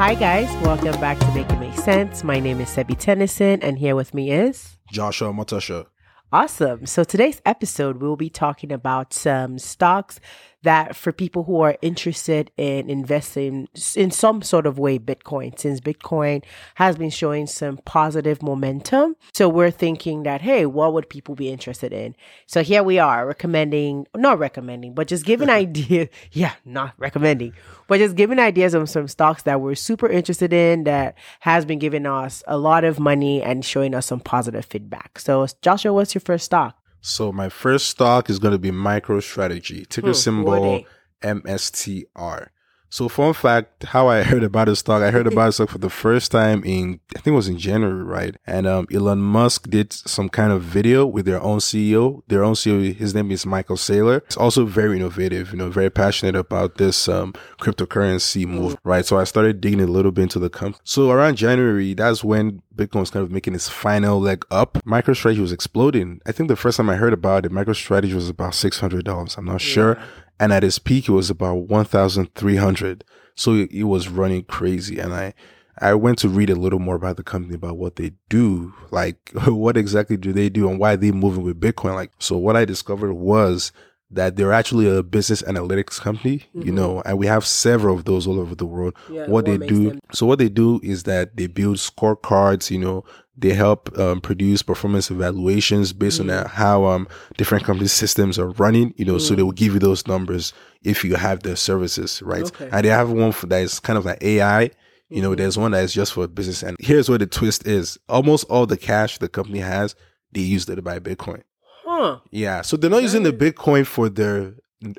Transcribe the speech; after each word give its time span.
Hi, 0.00 0.14
guys. 0.14 0.48
Welcome 0.64 0.98
back 0.98 1.18
to 1.18 1.30
Make 1.34 1.50
It 1.50 1.58
Make 1.58 1.76
Sense. 1.76 2.24
My 2.24 2.40
name 2.40 2.58
is 2.62 2.70
Sebi 2.70 2.96
Tennyson, 2.96 3.62
and 3.62 3.78
here 3.78 3.94
with 3.94 4.14
me 4.14 4.30
is 4.30 4.78
Joshua 4.90 5.30
Matasha. 5.30 5.88
Awesome. 6.32 6.86
So, 6.86 7.04
today's 7.04 7.42
episode, 7.44 8.00
we'll 8.00 8.16
be 8.16 8.30
talking 8.30 8.72
about 8.72 9.12
some 9.12 9.58
stocks 9.58 10.18
that 10.62 10.94
for 10.94 11.12
people 11.12 11.44
who 11.44 11.60
are 11.60 11.76
interested 11.82 12.50
in 12.56 12.90
investing 12.90 13.68
in 13.96 14.10
some 14.10 14.42
sort 14.42 14.66
of 14.66 14.78
way 14.78 14.98
Bitcoin, 14.98 15.58
since 15.58 15.80
Bitcoin 15.80 16.42
has 16.74 16.96
been 16.96 17.10
showing 17.10 17.46
some 17.46 17.78
positive 17.78 18.42
momentum. 18.42 19.16
So 19.32 19.48
we're 19.48 19.70
thinking 19.70 20.24
that, 20.24 20.42
hey, 20.42 20.66
what 20.66 20.92
would 20.92 21.08
people 21.08 21.34
be 21.34 21.48
interested 21.48 21.92
in? 21.92 22.14
So 22.46 22.62
here 22.62 22.82
we 22.82 22.98
are 22.98 23.26
recommending, 23.26 24.06
not 24.14 24.38
recommending, 24.38 24.94
but 24.94 25.08
just 25.08 25.24
giving 25.24 25.48
ideas. 25.50 26.08
Yeah, 26.32 26.54
not 26.64 26.94
recommending, 26.98 27.54
but 27.86 27.98
just 27.98 28.16
giving 28.16 28.38
ideas 28.38 28.74
of 28.74 28.88
some 28.90 29.08
stocks 29.08 29.42
that 29.44 29.60
we're 29.60 29.74
super 29.74 30.08
interested 30.08 30.52
in 30.52 30.84
that 30.84 31.16
has 31.40 31.64
been 31.64 31.78
giving 31.78 32.06
us 32.06 32.42
a 32.46 32.58
lot 32.58 32.84
of 32.84 33.00
money 33.00 33.42
and 33.42 33.64
showing 33.64 33.94
us 33.94 34.06
some 34.06 34.20
positive 34.20 34.64
feedback. 34.64 35.18
So 35.18 35.46
Joshua, 35.62 35.92
what's 35.92 36.14
your 36.14 36.20
first 36.20 36.44
stock? 36.44 36.79
So 37.00 37.32
my 37.32 37.48
first 37.48 37.88
stock 37.88 38.28
is 38.28 38.38
going 38.38 38.52
to 38.52 38.58
be 38.58 38.70
MicroStrategy, 38.70 39.88
ticker 39.88 40.08
hmm, 40.08 40.12
symbol 40.12 40.84
MSTR. 41.22 42.48
So 42.90 43.08
fun 43.08 43.32
fact, 43.32 43.84
how 43.84 44.08
I 44.08 44.22
heard 44.24 44.42
about 44.42 44.66
this 44.66 44.80
stock, 44.80 45.02
I 45.02 45.12
heard 45.12 45.28
about 45.28 45.46
this 45.46 45.54
stock 45.56 45.70
for 45.70 45.78
the 45.78 45.88
first 45.88 46.32
time 46.32 46.62
in, 46.64 46.98
I 47.16 47.20
think 47.20 47.34
it 47.34 47.36
was 47.36 47.48
in 47.48 47.56
January, 47.58 48.02
right? 48.02 48.36
And 48.46 48.66
um, 48.66 48.88
Elon 48.92 49.20
Musk 49.20 49.70
did 49.70 49.92
some 49.92 50.28
kind 50.28 50.52
of 50.52 50.62
video 50.62 51.06
with 51.06 51.24
their 51.24 51.40
own 51.40 51.60
CEO. 51.60 52.22
Their 52.26 52.42
own 52.42 52.54
CEO, 52.54 52.94
his 52.94 53.14
name 53.14 53.30
is 53.30 53.46
Michael 53.46 53.76
Saylor. 53.76 54.18
It's 54.26 54.36
also 54.36 54.66
very 54.66 54.96
innovative, 54.96 55.52
you 55.52 55.58
know, 55.58 55.70
very 55.70 55.88
passionate 55.88 56.34
about 56.34 56.78
this 56.78 57.08
um, 57.08 57.32
cryptocurrency 57.60 58.44
move, 58.44 58.76
right? 58.82 59.06
So 59.06 59.18
I 59.18 59.24
started 59.24 59.60
digging 59.60 59.80
a 59.80 59.86
little 59.86 60.10
bit 60.10 60.22
into 60.22 60.40
the 60.40 60.50
company. 60.50 60.80
So 60.84 61.10
around 61.10 61.36
January, 61.36 61.94
that's 61.94 62.24
when 62.24 62.60
Bitcoin 62.74 63.00
was 63.00 63.10
kind 63.10 63.24
of 63.24 63.30
making 63.30 63.54
its 63.54 63.68
final 63.68 64.20
leg 64.20 64.44
up. 64.50 64.78
MicroStrategy 64.86 65.38
was 65.38 65.52
exploding. 65.52 66.20
I 66.26 66.32
think 66.32 66.48
the 66.48 66.56
first 66.56 66.76
time 66.76 66.90
I 66.90 66.96
heard 66.96 67.12
about 67.12 67.46
it, 67.46 67.52
MicroStrategy 67.52 68.14
was 68.14 68.28
about 68.28 68.52
$600. 68.52 69.38
I'm 69.38 69.44
not 69.44 69.52
yeah. 69.52 69.58
sure 69.58 70.02
and 70.40 70.52
at 70.52 70.64
its 70.64 70.78
peak 70.80 71.08
it 71.08 71.12
was 71.12 71.30
about 71.30 71.54
1300 71.54 73.04
so 73.36 73.54
it, 73.54 73.70
it, 73.70 73.84
was 73.84 74.08
running 74.08 74.42
crazy 74.44 74.98
and 74.98 75.14
i 75.14 75.32
i 75.78 75.94
went 75.94 76.18
to 76.18 76.28
read 76.28 76.50
a 76.50 76.56
little 76.56 76.80
more 76.80 76.96
about 76.96 77.16
the 77.16 77.22
company 77.22 77.54
about 77.54 77.76
what 77.76 77.96
they 77.96 78.10
do 78.28 78.74
like 78.90 79.30
what 79.46 79.76
exactly 79.76 80.16
do 80.16 80.32
they 80.32 80.48
do 80.48 80.68
and 80.68 80.80
why 80.80 80.96
they 80.96 81.12
moving 81.12 81.44
with 81.44 81.60
bitcoin 81.60 81.94
like 81.94 82.10
so 82.18 82.36
what 82.36 82.56
i 82.56 82.64
discovered 82.64 83.12
was 83.12 83.70
that 84.12 84.36
they're 84.36 84.52
actually 84.52 84.88
a 84.88 85.02
business 85.02 85.40
analytics 85.42 86.00
company, 86.00 86.38
mm-hmm. 86.38 86.62
you 86.62 86.72
know, 86.72 87.00
and 87.06 87.16
we 87.16 87.26
have 87.26 87.46
several 87.46 87.94
of 87.94 88.04
those 88.04 88.26
all 88.26 88.40
over 88.40 88.56
the 88.56 88.66
world. 88.66 88.94
Yeah, 89.08 89.20
what, 89.20 89.30
what 89.30 89.44
they 89.44 89.58
do, 89.58 89.90
them- 89.90 90.00
so 90.12 90.26
what 90.26 90.40
they 90.40 90.48
do 90.48 90.80
is 90.82 91.04
that 91.04 91.36
they 91.36 91.46
build 91.46 91.76
scorecards, 91.76 92.70
you 92.70 92.78
know, 92.78 93.04
they 93.36 93.54
help 93.54 93.96
um, 93.98 94.20
produce 94.20 94.62
performance 94.62 95.10
evaluations 95.10 95.92
based 95.92 96.20
mm. 96.20 96.38
on 96.38 96.46
how 96.46 96.84
um, 96.84 97.08
different 97.36 97.64
company 97.64 97.88
systems 97.88 98.38
are 98.38 98.50
running. 98.50 98.92
You 98.96 99.04
know, 99.04 99.14
mm. 99.14 99.20
so 99.20 99.34
they 99.34 99.42
will 99.42 99.52
give 99.52 99.74
you 99.74 99.78
those 99.78 100.06
numbers 100.06 100.52
if 100.82 101.04
you 101.04 101.14
have 101.14 101.42
their 101.42 101.56
services, 101.56 102.22
right? 102.22 102.44
Okay. 102.44 102.68
And 102.72 102.84
they 102.84 102.90
have 102.90 103.10
one 103.10 103.32
for 103.32 103.46
that 103.46 103.62
is 103.62 103.80
kind 103.80 103.98
of 103.98 104.04
like 104.04 104.22
AI. 104.22 104.70
You 105.08 105.22
know, 105.22 105.30
mm-hmm. 105.30 105.38
there's 105.38 105.58
one 105.58 105.72
that 105.72 105.82
is 105.82 105.92
just 105.92 106.12
for 106.12 106.28
business. 106.28 106.62
And 106.62 106.76
here's 106.78 107.08
where 107.08 107.18
the 107.18 107.26
twist 107.26 107.66
is: 107.66 107.98
almost 108.08 108.44
all 108.48 108.66
the 108.66 108.76
cash 108.76 109.18
the 109.18 109.28
company 109.28 109.58
has, 109.58 109.94
they 110.32 110.42
use 110.42 110.68
it 110.68 110.76
to 110.76 110.82
buy 110.82 110.98
Bitcoin. 111.00 111.42
Huh? 111.84 112.20
Yeah. 112.30 112.62
So 112.62 112.76
they're 112.76 112.90
not 112.90 113.02
using 113.02 113.24
the 113.24 113.32
Bitcoin 113.32 113.86
for 113.86 114.08
their 114.08 114.54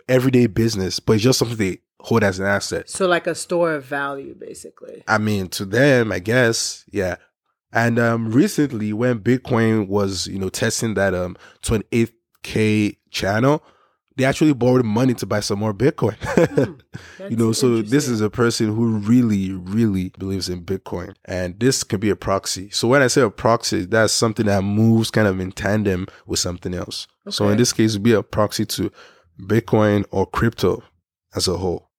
everyday 0.10 0.48
business, 0.48 1.00
but 1.00 1.14
it's 1.14 1.24
just 1.24 1.40
something 1.40 1.58
they 1.58 1.80
hold 2.02 2.24
as 2.24 2.40
an 2.40 2.46
asset. 2.46 2.90
So 2.90 3.08
like 3.08 3.28
a 3.28 3.36
store 3.36 3.74
of 3.74 3.86
value, 3.86 4.36
basically. 4.36 5.04
I 5.08 5.18
mean, 5.18 5.48
to 5.50 5.66
them, 5.66 6.12
I 6.12 6.20
guess, 6.20 6.84
yeah. 6.92 7.16
And 7.74 8.00
um, 8.00 8.32
recently, 8.32 8.94
when 8.94 9.20
Bitcoin 9.20 9.88
was, 9.88 10.28
you 10.28 10.40
know, 10.40 10.50
testing 10.50 10.94
that 10.96 11.14
um 11.14 11.38
28k 11.64 12.98
channel, 13.10 13.64
they 14.18 14.26
actually 14.26 14.54
borrowed 14.54 14.86
money 14.86 15.14
to 15.16 15.26
buy 15.26 15.40
some 15.40 15.60
more 15.60 15.74
Bitcoin. 15.74 16.16
Hmm, 17.22 17.30
you 17.30 17.38
know, 17.38 17.52
so 17.52 17.82
this 17.82 18.08
is 18.08 18.20
a 18.20 18.30
person 18.30 18.76
who 18.76 18.98
really, 18.98 19.52
really 19.52 20.10
believes 20.18 20.50
in 20.50 20.66
Bitcoin, 20.66 21.16
and 21.26 21.58
this 21.60 21.84
can 21.84 22.00
be 22.00 22.10
a 22.10 22.16
proxy. 22.16 22.70
So 22.72 22.88
when 22.88 23.02
I 23.02 23.08
say 23.08 23.22
a 23.22 23.30
proxy, 23.30 23.86
that's 23.86 24.12
something 24.12 24.48
that 24.48 24.64
moves 24.64 25.12
kind 25.12 25.28
of 25.28 25.40
in 25.40 25.52
tandem 25.52 26.08
with 26.26 26.40
something 26.40 26.74
else. 26.74 27.08
Okay. 27.28 27.34
So 27.34 27.48
in 27.50 27.58
this 27.58 27.72
case, 27.72 27.92
it'd 27.92 28.04
be 28.04 28.12
a 28.14 28.24
proxy 28.24 28.66
to 28.66 28.92
Bitcoin 29.40 30.04
or 30.12 30.26
crypto 30.26 30.84
as 31.36 31.48
a 31.48 31.58
whole. 31.58 31.91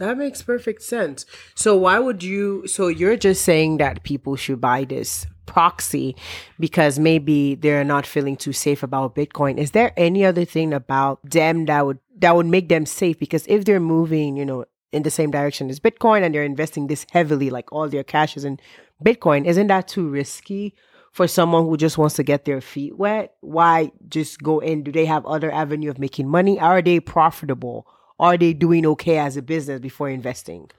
That 0.00 0.16
makes 0.16 0.40
perfect 0.40 0.82
sense. 0.82 1.26
So 1.54 1.76
why 1.76 1.98
would 1.98 2.22
you 2.22 2.66
so 2.66 2.88
you're 2.88 3.18
just 3.18 3.42
saying 3.44 3.76
that 3.76 4.02
people 4.02 4.34
should 4.34 4.58
buy 4.58 4.84
this 4.84 5.26
proxy 5.44 6.16
because 6.58 6.98
maybe 6.98 7.54
they're 7.54 7.84
not 7.84 8.06
feeling 8.06 8.36
too 8.36 8.54
safe 8.54 8.82
about 8.82 9.14
Bitcoin. 9.14 9.58
Is 9.58 9.72
there 9.72 9.92
any 9.98 10.24
other 10.24 10.46
thing 10.46 10.72
about 10.72 11.18
them 11.22 11.66
that 11.66 11.84
would 11.84 11.98
that 12.16 12.34
would 12.34 12.46
make 12.46 12.70
them 12.70 12.86
safe 12.86 13.18
because 13.18 13.44
if 13.46 13.66
they're 13.66 13.78
moving, 13.78 14.38
you 14.38 14.46
know, 14.46 14.64
in 14.90 15.02
the 15.02 15.10
same 15.10 15.30
direction 15.30 15.68
as 15.68 15.80
Bitcoin 15.80 16.22
and 16.22 16.34
they're 16.34 16.44
investing 16.44 16.86
this 16.86 17.04
heavily 17.10 17.50
like 17.50 17.70
all 17.70 17.86
their 17.86 18.04
cash 18.04 18.38
is 18.38 18.44
in 18.46 18.58
Bitcoin, 19.04 19.44
isn't 19.44 19.66
that 19.66 19.86
too 19.86 20.08
risky? 20.08 20.74
for 21.12 21.26
someone 21.26 21.64
who 21.64 21.76
just 21.76 21.98
wants 21.98 22.14
to 22.14 22.22
get 22.22 22.44
their 22.44 22.60
feet 22.60 22.96
wet? 22.96 23.34
Why 23.40 23.90
just 24.08 24.40
go 24.40 24.60
in? 24.60 24.84
Do 24.84 24.92
they 24.92 25.06
have 25.06 25.26
other 25.26 25.50
avenue 25.50 25.90
of 25.90 25.98
making 25.98 26.28
money? 26.28 26.60
Are 26.60 26.80
they 26.80 27.00
profitable? 27.00 27.88
Are 28.20 28.36
they 28.36 28.52
doing 28.52 28.86
okay 28.86 29.18
as 29.18 29.36
a 29.36 29.42
business 29.42 29.80
before 29.80 30.08
investing? 30.08 30.70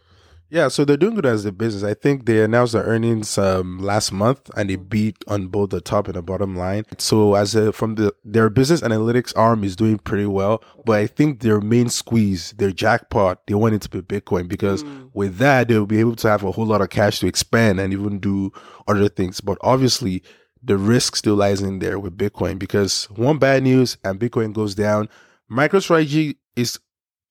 Yeah, 0.52 0.68
so 0.68 0.84
they're 0.84 0.97
doing 0.97 1.16
good 1.16 1.25
as 1.25 1.46
a 1.46 1.52
business. 1.53 1.81
I 1.81 1.94
think 1.94 2.25
they 2.25 2.44
announced 2.44 2.74
their 2.74 2.84
earnings 2.84 3.38
um, 3.38 3.79
last 3.79 4.12
month, 4.12 4.52
and 4.57 4.69
they 4.69 4.75
beat 4.75 5.16
on 5.25 5.47
both 5.47 5.69
the 5.69 5.80
top 5.80 6.07
and 6.07 6.16
the 6.16 6.22
bottom 6.22 6.57
line. 6.57 6.84
So 6.97 7.35
as 7.35 7.56
a 7.56 7.72
from 7.72 7.96
the 7.96 8.13
their 8.25 8.50
business 8.50 8.81
analytics 8.81 9.31
arm 9.38 9.63
is 9.63 9.78
doing 9.78 9.97
pretty 9.97 10.25
well, 10.25 10.62
but 10.85 11.00
I 11.00 11.07
think 11.07 11.40
their 11.40 11.62
main 11.62 11.88
squeeze, 11.88 12.51
their 12.57 12.72
jackpot, 12.72 13.47
they 13.47 13.53
want 13.53 13.75
it 13.75 13.81
to 13.84 13.90
be 13.90 14.01
Bitcoin 14.01 14.50
because 14.50 14.84
mm. 14.84 15.09
with 15.13 15.38
that 15.38 15.69
they'll 15.69 15.85
be 15.85 16.01
able 16.01 16.18
to 16.18 16.28
have 16.30 16.44
a 16.44 16.51
whole 16.51 16.66
lot 16.66 16.81
of 16.81 16.90
cash 16.90 17.22
to 17.22 17.28
expand 17.28 17.80
and 17.80 17.94
even 17.94 18.19
do 18.19 18.51
other 18.90 19.07
things. 19.07 19.40
But 19.40 19.57
obviously, 19.62 20.22
the 20.62 20.75
risk 20.75 21.16
still 21.16 21.35
lies 21.35 21.62
in 21.62 21.80
there 21.80 21.97
with 21.97 22.18
Bitcoin 22.18 22.59
because 22.59 23.06
one 23.12 23.38
bad 23.38 23.63
news 23.63 23.97
and 24.03 24.19
Bitcoin 24.19 24.51
goes 24.51 24.75
down. 24.75 25.07
MicroStrategy 25.50 26.35
is 26.57 26.78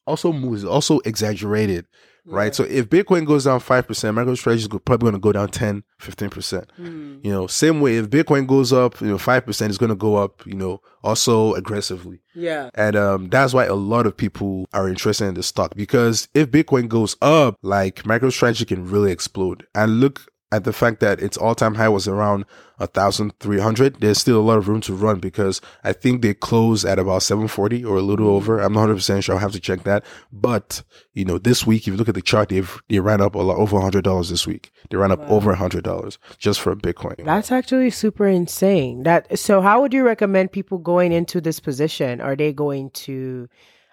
also 0.06 0.32
moves, 0.32 0.64
also 0.64 1.00
exaggerated, 1.04 1.86
right? 2.24 2.54
So 2.54 2.64
if 2.64 2.88
Bitcoin 2.88 3.26
goes 3.26 3.44
down 3.44 3.60
5%, 3.60 3.84
MicroStrategy 3.84 4.54
is 4.54 4.68
probably 4.68 5.10
going 5.10 5.14
to 5.14 5.20
go 5.20 5.32
down 5.32 5.48
10, 5.48 5.82
15%. 6.00 6.66
Mm. 6.78 7.24
You 7.24 7.32
know, 7.32 7.46
same 7.46 7.80
way, 7.80 7.96
if 7.96 8.10
Bitcoin 8.10 8.46
goes 8.46 8.72
up, 8.72 9.00
you 9.00 9.08
know, 9.08 9.16
5% 9.16 9.68
is 9.68 9.78
going 9.78 9.90
to 9.90 9.96
go 9.96 10.16
up, 10.16 10.44
you 10.46 10.54
know, 10.54 10.80
also 11.02 11.54
aggressively. 11.54 12.20
Yeah. 12.34 12.70
And 12.74 12.96
um, 12.96 13.28
that's 13.28 13.54
why 13.54 13.64
a 13.64 13.74
lot 13.74 14.06
of 14.06 14.16
people 14.16 14.66
are 14.72 14.88
interested 14.88 15.26
in 15.26 15.34
the 15.34 15.42
stock 15.42 15.74
because 15.74 16.28
if 16.34 16.50
Bitcoin 16.50 16.88
goes 16.88 17.16
up, 17.22 17.56
like 17.62 18.02
MicroStrategy 18.02 18.66
can 18.66 18.88
really 18.88 19.12
explode. 19.12 19.66
And 19.74 20.00
look 20.00 20.20
at 20.52 20.64
the 20.64 20.72
fact 20.72 21.00
that 21.00 21.20
its 21.20 21.36
all-time 21.36 21.76
high 21.76 21.88
was 21.88 22.08
around 22.08 22.44
1300 22.78 24.00
there's 24.00 24.18
still 24.18 24.40
a 24.40 24.42
lot 24.42 24.56
of 24.56 24.66
room 24.66 24.80
to 24.80 24.94
run 24.94 25.18
because 25.18 25.60
i 25.84 25.92
think 25.92 26.22
they 26.22 26.32
close 26.32 26.84
at 26.84 26.98
about 26.98 27.22
740 27.22 27.84
or 27.84 27.96
a 27.96 28.02
little 28.02 28.26
mm. 28.26 28.30
over. 28.30 28.60
I'm 28.60 28.72
not 28.72 28.88
100% 28.88 29.22
sure. 29.22 29.34
I'll 29.34 29.40
have 29.40 29.52
to 29.52 29.60
check 29.60 29.84
that. 29.84 30.04
But 30.32 30.82
you 31.14 31.24
know 31.24 31.38
this 31.38 31.66
week 31.66 31.82
if 31.82 31.88
you 31.88 31.96
look 31.96 32.08
at 32.08 32.14
the 32.14 32.22
chart 32.22 32.48
they've 32.48 32.80
they 32.88 33.00
ran 33.00 33.20
up 33.20 33.34
a 33.34 33.38
lot 33.38 33.56
over 33.56 33.76
$100 33.76 34.30
this 34.30 34.46
week. 34.46 34.72
They 34.90 34.96
ran 34.96 35.12
up 35.12 35.20
wow. 35.20 35.28
over 35.28 35.54
$100 35.54 36.18
just 36.38 36.60
for 36.60 36.74
bitcoin. 36.74 37.24
That's 37.24 37.52
actually 37.52 37.90
super 37.90 38.26
insane. 38.26 39.02
That 39.04 39.38
so 39.38 39.60
how 39.60 39.80
would 39.80 39.92
you 39.92 40.04
recommend 40.04 40.52
people 40.52 40.78
going 40.78 41.12
into 41.12 41.40
this 41.40 41.60
position? 41.60 42.20
Are 42.20 42.36
they 42.36 42.52
going 42.52 42.90
to 42.90 43.48